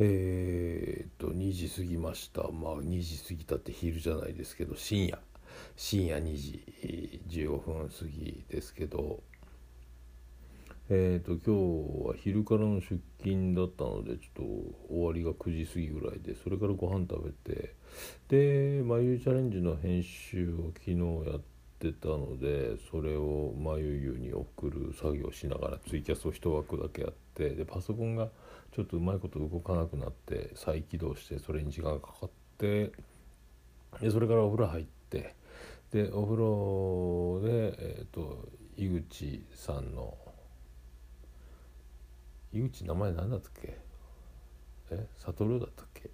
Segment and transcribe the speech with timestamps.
[0.00, 2.42] えー、っと2時過ぎました。
[2.42, 5.18] まあ2時過ぎたって昼じゃないですけど深夜。
[5.76, 9.22] 深夜2時15分過ぎですけど。
[10.90, 14.46] えーと、今日は昼からの出勤だったのでちょっ
[14.88, 17.74] と終わりが9時過ぎぐらいでそれからご飯食べて。
[18.28, 20.96] で「まゆチャレンジ」の編集を昨日
[21.30, 21.40] やっ
[21.78, 28.30] てたのでそれをまゆゆに送る作業しながらツイキャスを1枠だけやってでパソコンが
[28.72, 32.92] ちょっとうまいこと動かなくなって再起動してそれに時間がかかって
[34.00, 35.34] でそれからお風呂入って
[35.90, 40.16] でお風呂で、えーと井口さんの
[42.52, 43.76] 井口名前何だったっけ？
[44.90, 45.06] え？
[45.18, 46.10] 悟だったっけ？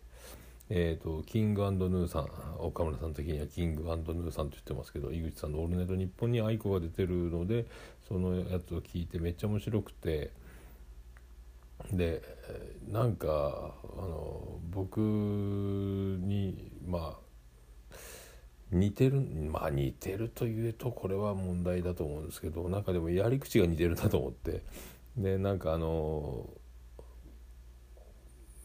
[0.70, 7.66] えっ、ー、とキングヌーさん岡村さん的にはキングヌーさんと言ってますけど井口さんの「オールナイトニッポン」に愛子が出てるので
[8.08, 10.30] そのやつを聞いてめっちゃ面白くて
[11.92, 12.22] で
[12.88, 17.96] なんかあの僕にまあ
[18.72, 24.62] 似てるまあ似てるというとこれは問題だと思うんですけどなんかでもやり口が似てるなと思って。
[25.16, 26.48] でなんかあの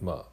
[0.02, 0.26] ま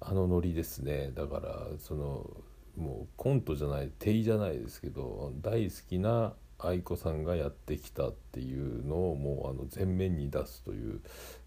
[0.00, 1.12] ああのノリですね。
[1.14, 2.28] だからその
[2.76, 6.34] もうコントじゃない定位じゃないですけど大好きな
[6.66, 11.00] 愛子さんがやってきたっていうのをもうあの前面に出すという、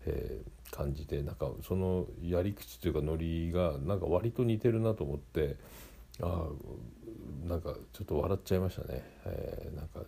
[0.05, 5.55] えー、感じでなんかそのやり口というかノリがなんか割と似てるなと思って
[6.21, 6.47] あ
[7.45, 10.01] あなんかちょっと笑っちゃいましたね、えー、なんか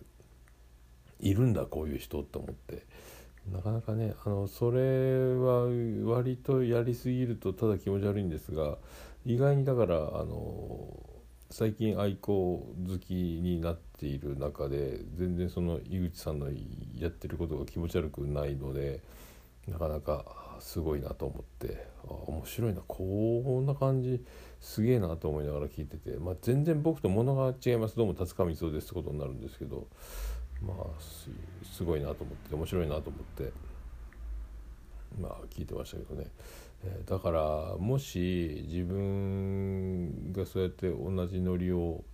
[1.20, 2.84] いるんだこういう人と思って。
[3.50, 5.64] なかなかねあのそれは
[6.04, 8.76] 割とやりすぎるとただ気持ち悪いんですが
[9.24, 11.09] 意外にだからあの
[11.52, 16.46] 最近愛好好きになっている中で全然その井口さんの
[16.96, 19.02] やってることが気持ち悪くないので
[19.66, 24.24] なかなかすごいなと思ってあ面白いなこんな感じ
[24.60, 27.96] すげえなと思いながら聞いてて、まあ、全然僕と物が違います。
[27.96, 29.88] どうも達川光雄ですってことになるんですけど
[30.62, 33.52] まあすごいなと思って面白いなと思って
[35.20, 36.28] まあ聞いてましたけどね、
[37.06, 42.04] だからもし自分がそうやって同じノリを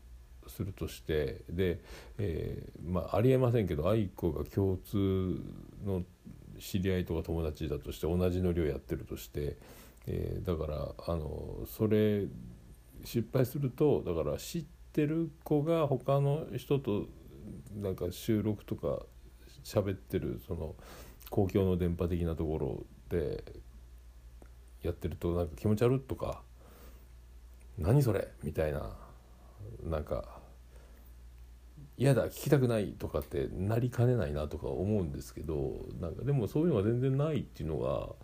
[0.49, 1.81] するとしてで、
[2.19, 5.41] えー、まあありえませんけど愛子が共通
[5.85, 6.03] の
[6.59, 9.57] 知り合いとか友達だとして同じノリをやってるとして、
[10.07, 12.25] えー、だからあのそれ
[13.05, 17.07] 失敗するとだから知ってる子が他の人と
[17.77, 19.01] なんか収録とか
[19.65, 20.75] 喋ってるその
[21.31, 23.45] 公共の電波的なところで
[24.83, 26.43] やってるとなんか気持ち悪いとか
[27.79, 28.97] 「何それ?」みたいな
[29.83, 30.41] なんか
[31.99, 38.15] 「嫌だ聞きたくない」とかってなりかねないなとか思うんですけどなんかでもそういうのが全然ないっていうのが、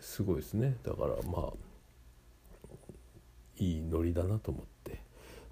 [0.00, 1.52] すごいですねだからまあ
[3.56, 5.00] いいノリだなと思って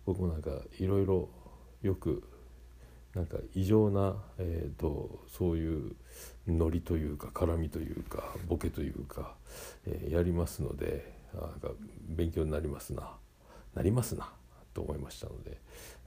[0.05, 1.28] 僕もなんかいろいろ
[1.82, 2.22] よく
[3.15, 5.97] なんか異常な、えーと、そういう
[6.47, 9.34] ノリというか絡みというかボケというか、
[9.87, 11.71] えー、やりますのでなんか
[12.09, 13.11] 勉強になりますな
[13.75, 14.31] なりますな
[14.75, 15.59] と思いましたので、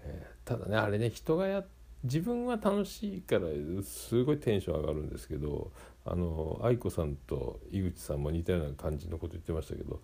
[0.04, 1.64] えー、ただねあれね人がや
[2.04, 3.48] 自分は楽しいから
[3.84, 5.72] すごいテンション上がるんですけど
[6.06, 10.00] あの愛子さんと井口さんも似たような感じのこと言ってましたけど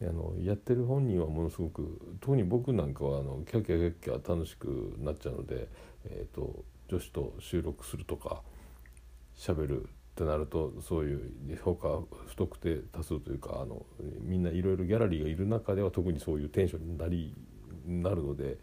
[0.00, 5.68] あのやってる本人はものすごく特に僕なんかはあのキャキャキャキャ楽しくなっちゃうので
[6.04, 8.42] えーと、女子と収録するとか
[9.36, 13.86] 喋るってなるとそういう評価不特定多数というかあの
[14.20, 17.34] みんないろいろギャラリーがいる中では特にそういうテンションになり
[17.86, 18.58] なるので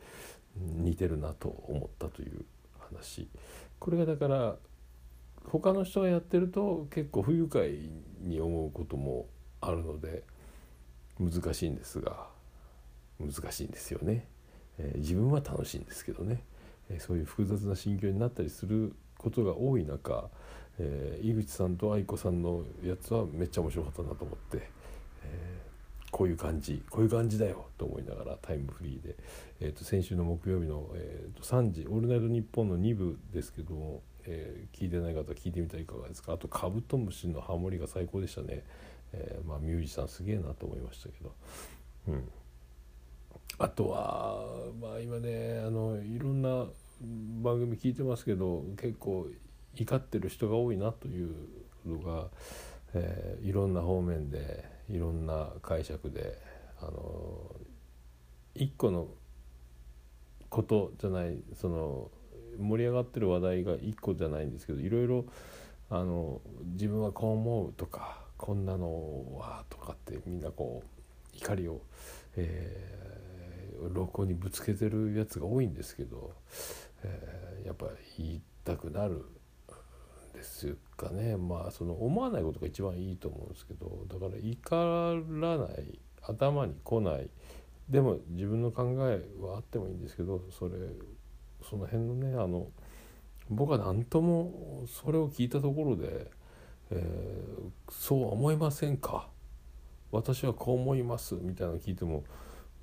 [0.55, 2.45] 似てるなと思ったという
[2.79, 3.27] 話。
[3.79, 4.55] これがだから
[5.45, 7.71] 他の人がやってると結構不愉快
[8.21, 9.27] に思うことも
[9.61, 10.23] あるので
[11.19, 12.27] 難しいんですが
[13.19, 14.25] 難しいんですよね、
[14.77, 16.41] えー、自分は楽しいんですけどね。
[16.89, 16.99] え。
[16.99, 20.29] そういう複雑な心境になったりすることが多い中、
[20.79, 24.69] えー、井口さんと愛子さんのやつはめっちゃ面白かったなと思って、
[25.25, 25.59] え、
[26.11, 29.15] こういう感じこういう感じだよと思いながらタイムフリーで、
[29.59, 36.33] えーと、先週の木曜日の、えーと、3時「オールナイトニッポン」の2部ですけども、え、聞いてない方は聞いてみたらいかがですか。
[36.33, 38.63] あとカブトムシのハモリが最高でしたね、
[39.13, 41.33] えー、まあ、ミュージシャンすげえなと思いましたけど。
[42.07, 42.29] うん
[43.61, 44.45] あとは
[44.81, 46.65] まあ今ねあのいろんな
[47.41, 49.27] 番組聞いてますけど結構
[49.75, 51.33] 怒ってる人が多いなという
[51.85, 52.27] のが、
[52.93, 56.37] えー、いろんな方面でいろんな解釈で
[56.81, 57.55] あの
[58.55, 59.07] 一個の
[60.49, 62.09] ことじゃないその
[62.57, 65.25] 盛り上がってる話題が一個じゃないんですけどいろいろ
[65.89, 66.41] あの
[66.73, 71.81] 自分はこう思うとかこんなのはとかってみんなこう怒りを、
[72.37, 76.33] えー、録音にぶつけてるやつが多いんですけど、
[77.03, 77.87] えー、やっぱ
[78.17, 79.25] 言いたくなる
[80.33, 81.35] ですかね。
[81.35, 87.29] まあその思わないことが一番いいと思うんですけどだから怒らない頭に来ない。
[87.89, 90.75] でも自分の考えはあってもいいんですけどそれ
[91.69, 92.67] その辺のねあの
[93.49, 96.31] 僕は何ともそれを聞いたところで、
[96.91, 99.29] えー、そう思いませんか？
[100.11, 102.23] 私はこう思いますみたいなの聞いても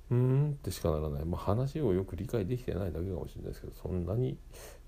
[0.09, 4.37] うーんってしかならない、まあ、話をよく理解できてないだけかもしれないですけどそんなに、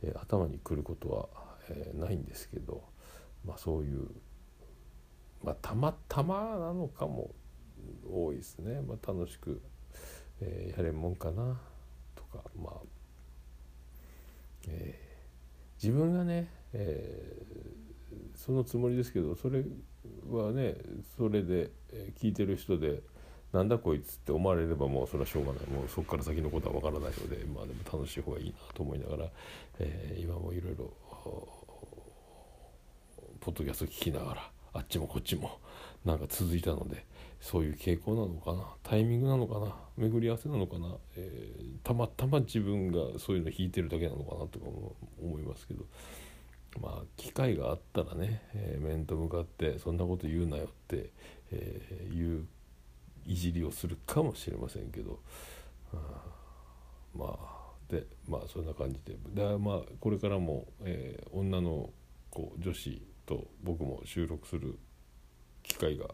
[0.01, 1.27] えー、頭にくることは、
[1.69, 2.83] えー、ないんですけど、
[3.45, 4.07] まあ、そういう、
[5.43, 7.31] まあ、たまたまなのかも
[8.09, 9.61] 多いですね、まあ、楽しく、
[10.41, 11.59] えやれんもんかな
[12.15, 12.73] とかまあ、
[14.67, 14.97] え
[15.81, 17.41] 自分がね、え
[18.35, 19.63] そのつもりですけどそれ
[20.29, 20.75] はね
[21.17, 21.71] それで
[22.19, 23.01] 聞いてる人で
[23.51, 25.65] なんだこいつって思われればもうそれはしょうがない。
[25.67, 29.25] もうそこから先のことは分からないのでまあでも楽しい方がいいなと思いながら、
[29.79, 30.93] えー、今もいろいろ
[33.39, 35.59] ポッドキャスト聞きながらあっちもこっちも
[36.05, 37.05] なんか続いたので
[37.41, 38.67] そういう傾向なのかな。
[38.83, 39.73] タイミングなのかな。
[39.97, 45.85] 巡り合わせなのかな、えー、たまたま自分がそういうの弾いてるだけなのかなとかも思いますけど。
[46.81, 51.11] まあ機会があったらね、えー、面と向かってそんなこと言うなよって、
[51.51, 52.47] えー、いう
[53.25, 55.19] いじりをするかもしれませんけど、
[57.15, 59.17] まあでまあそんな感じで。
[59.33, 61.89] でまあこれからも、えー、女の
[62.29, 64.77] 子女子と僕も収録する
[65.63, 66.05] 機会が、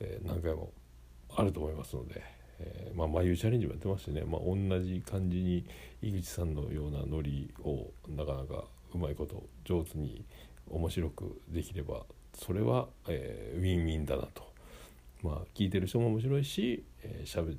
[0.00, 0.72] えー、何回も
[1.34, 2.22] あると思いますので、
[2.58, 5.64] えー、まあ眉チャレンジもやってますしね、まあ、同じ感じに
[6.02, 8.64] 井口さんのようなノリをなかなか
[8.94, 10.24] うまいこと上手に
[10.68, 12.04] 面白くできれば
[12.34, 14.48] それは、えー、ウィンウィンだなと。
[15.22, 16.84] まあ聞いてる人も面白いし
[17.24, 17.58] 喋、えー、っ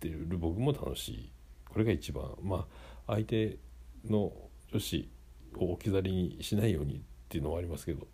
[0.00, 1.32] てる僕も楽しい。
[1.68, 2.30] これが一番。
[2.42, 2.66] ま
[3.06, 3.56] あ相手
[4.04, 4.32] の
[4.72, 5.08] 女子
[5.56, 8.06] を置き去りにしないようにっていうのはありますけど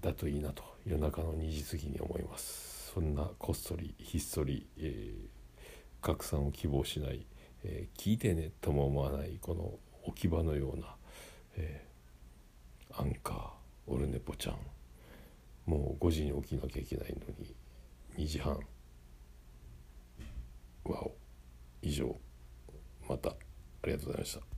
[0.00, 0.62] だといいなと。
[0.86, 2.90] 夜中の2時過ぎに思います。
[2.94, 7.26] そんなこっそりひっそり、えー、拡散を希望しない、
[7.64, 9.72] えー、聞いてねとも思わないこの
[10.04, 10.94] 置き場のような、
[11.56, 14.56] えー、アンカーオルネポちゃん。
[15.66, 17.54] もう5時に起きなきゃいけないのに
[18.18, 18.58] 2時半。
[20.84, 21.14] わお。
[21.80, 22.16] 以上。
[23.08, 23.30] また。
[23.30, 23.34] あ
[23.86, 24.51] りがとうございました。